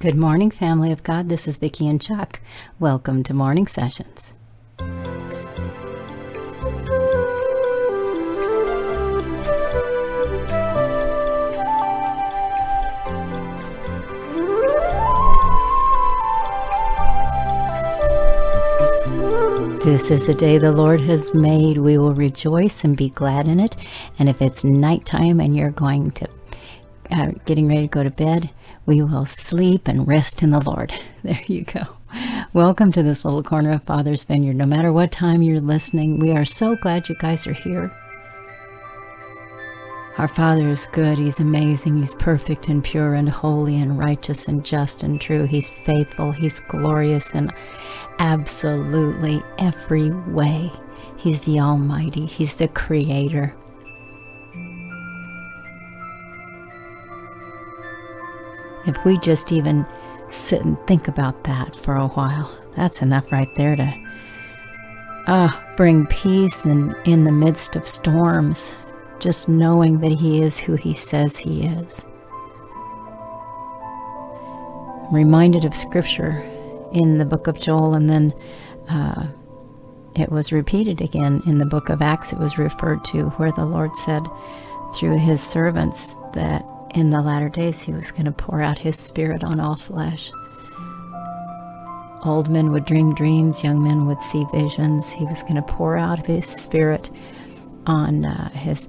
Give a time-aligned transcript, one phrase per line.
[0.00, 1.28] Good morning, family of God.
[1.28, 2.40] This is Vicki and Chuck.
[2.78, 4.32] Welcome to Morning Sessions.
[19.84, 21.76] This is the day the Lord has made.
[21.76, 23.76] We will rejoice and be glad in it.
[24.18, 26.26] And if it's nighttime and you're going to
[27.10, 28.50] uh, getting ready to go to bed,
[28.86, 30.92] we will sleep and rest in the Lord.
[31.22, 31.82] There you go.
[32.54, 34.56] Welcome to this little corner of Father's Vineyard.
[34.56, 37.92] No matter what time you're listening, we are so glad you guys are here.
[40.16, 41.18] Our Father is good.
[41.18, 41.98] He's amazing.
[41.98, 45.44] He's perfect and pure and holy and righteous and just and true.
[45.44, 46.32] He's faithful.
[46.32, 47.50] He's glorious in
[48.18, 50.72] absolutely every way.
[51.18, 52.26] He's the Almighty.
[52.26, 53.54] He's the Creator.
[58.90, 59.86] If we just even
[60.28, 63.94] sit and think about that for a while, that's enough right there to
[65.28, 68.74] uh, bring peace in, in the midst of storms,
[69.20, 72.04] just knowing that He is who He says He is.
[75.06, 76.42] I'm reminded of Scripture
[76.92, 78.34] in the book of Joel, and then
[78.88, 79.28] uh,
[80.16, 82.32] it was repeated again in the book of Acts.
[82.32, 84.26] It was referred to where the Lord said
[84.94, 88.98] through His servants that in the latter days he was going to pour out his
[88.98, 90.30] spirit on all flesh.
[92.24, 95.10] Old men would dream dreams, young men would see visions.
[95.10, 97.08] He was going to pour out his spirit
[97.86, 98.88] on uh, his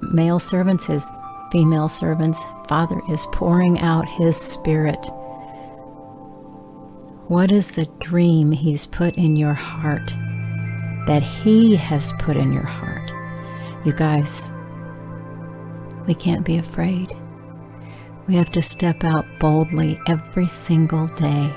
[0.00, 1.10] male servants, his
[1.52, 2.42] female servants.
[2.68, 5.04] Father is pouring out his spirit.
[7.28, 10.14] What is the dream he's put in your heart
[11.06, 13.12] that he has put in your heart?
[13.84, 14.44] You guys,
[16.06, 17.14] we can't be afraid.
[18.30, 21.52] We have to step out boldly every single day.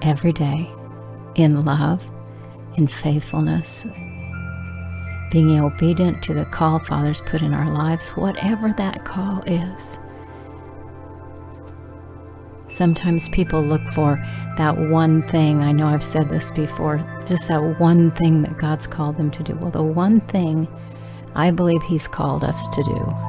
[0.00, 0.70] Every day.
[1.34, 2.02] In love,
[2.78, 3.86] in faithfulness,
[5.30, 9.98] being obedient to the call Father's put in our lives, whatever that call is.
[12.68, 14.16] Sometimes people look for
[14.56, 15.60] that one thing.
[15.60, 19.42] I know I've said this before, just that one thing that God's called them to
[19.42, 19.54] do.
[19.56, 20.66] Well, the one thing
[21.34, 23.28] I believe He's called us to do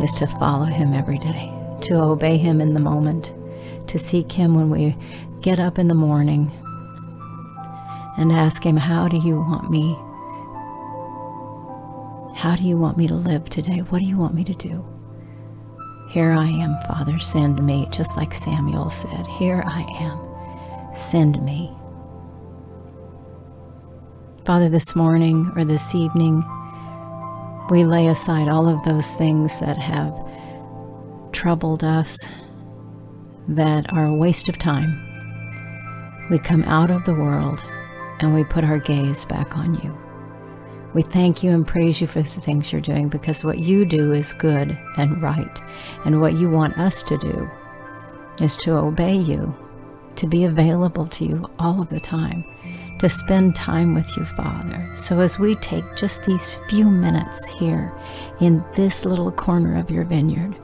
[0.00, 3.32] is to follow Him every day, to obey Him in the moment,
[3.88, 4.96] to seek Him when we
[5.40, 6.50] get up in the morning
[8.16, 9.98] and ask Him, How do you want me?
[12.36, 13.78] How do you want me to live today?
[13.78, 14.84] What do you want me to do?
[16.10, 19.26] Here I am, Father, send me, just like Samuel said.
[19.26, 21.70] Here I am, send me.
[24.44, 26.42] Father, this morning or this evening,
[27.70, 30.14] we lay aside all of those things that have
[31.32, 32.28] troubled us,
[33.48, 35.00] that are a waste of time.
[36.30, 37.64] We come out of the world
[38.20, 39.96] and we put our gaze back on you.
[40.94, 44.12] We thank you and praise you for the things you're doing because what you do
[44.12, 45.62] is good and right.
[46.04, 47.50] And what you want us to do
[48.40, 49.54] is to obey you,
[50.16, 52.44] to be available to you all of the time
[53.02, 54.88] to spend time with you, Father.
[54.94, 57.92] So as we take just these few minutes here
[58.38, 60.54] in this little corner of your vineyard,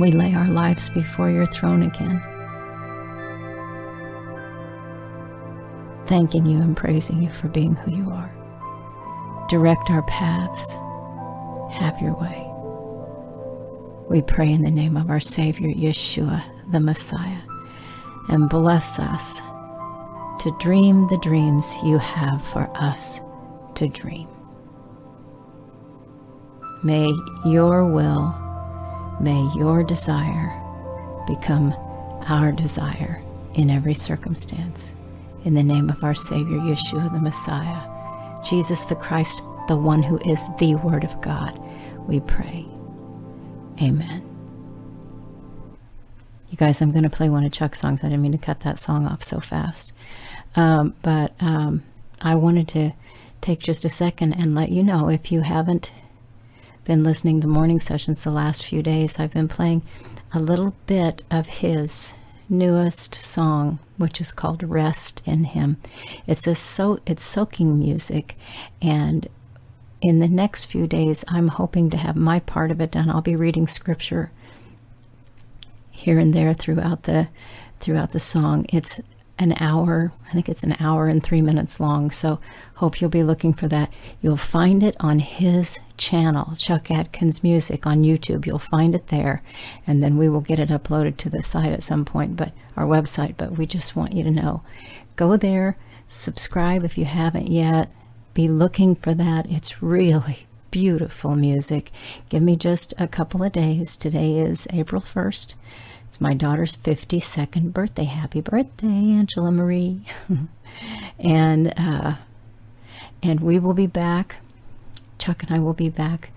[0.00, 2.20] we lay our lives before your throne again.
[6.06, 8.32] Thanking you and praising you for being who you are.
[9.48, 10.74] Direct our paths.
[11.78, 12.48] Have your way.
[14.10, 17.42] We pray in the name of our Savior, Yeshua, the Messiah,
[18.28, 19.40] and bless us
[20.40, 23.20] to dream the dreams you have for us
[23.76, 24.28] to dream.
[26.82, 27.06] May
[27.44, 28.34] your will,
[29.20, 30.50] may your desire
[31.26, 31.72] become
[32.28, 33.22] our desire
[33.54, 34.94] in every circumstance.
[35.44, 40.18] In the name of our Savior, Yeshua the Messiah, Jesus the Christ, the one who
[40.28, 41.58] is the Word of God,
[42.08, 42.64] we pray.
[43.80, 44.22] Amen.
[46.50, 48.00] You guys, I'm going to play one of Chuck's songs.
[48.04, 49.92] I didn't mean to cut that song off so fast.
[50.54, 51.82] Um, but um,
[52.20, 52.92] I wanted to
[53.40, 55.92] take just a second and let you know if you haven't
[56.84, 59.82] been listening to morning sessions the last few days, I've been playing
[60.34, 62.14] a little bit of his
[62.48, 65.76] newest song, which is called "Rest in Him."
[66.26, 68.36] It's a so it's soaking music,
[68.80, 69.28] and
[70.00, 73.08] in the next few days, I'm hoping to have my part of it done.
[73.08, 74.32] I'll be reading scripture
[75.90, 77.28] here and there throughout the
[77.78, 78.66] throughout the song.
[78.72, 79.00] It's
[79.42, 80.12] an hour.
[80.28, 82.10] I think it's an hour and three minutes long.
[82.10, 82.38] So
[82.76, 83.92] hope you'll be looking for that.
[84.20, 88.46] You'll find it on his channel, Chuck Atkins Music on YouTube.
[88.46, 89.42] You'll find it there.
[89.86, 92.86] And then we will get it uploaded to the site at some point, but our
[92.86, 93.36] website.
[93.36, 94.62] But we just want you to know
[95.16, 95.76] go there,
[96.08, 97.92] subscribe if you haven't yet.
[98.34, 99.50] Be looking for that.
[99.50, 101.90] It's really beautiful music.
[102.30, 103.96] Give me just a couple of days.
[103.96, 105.54] Today is April 1st.
[106.12, 108.04] It's my daughter's 52nd birthday.
[108.04, 110.02] Happy birthday, Angela Marie.
[111.18, 112.16] and uh,
[113.22, 114.36] and we will be back.
[115.16, 116.30] Chuck and I will be back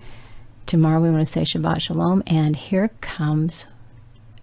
[0.64, 0.98] tomorrow.
[0.98, 2.22] We want to say Shabbat Shalom.
[2.26, 3.66] And here comes,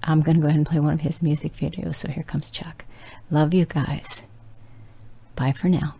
[0.03, 1.95] I'm going to go ahead and play one of his music videos.
[1.95, 2.85] So here comes Chuck.
[3.31, 4.27] Love you guys.
[5.35, 5.95] Bye for now.